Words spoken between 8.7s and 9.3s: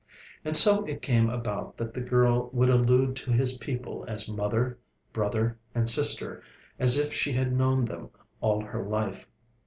life.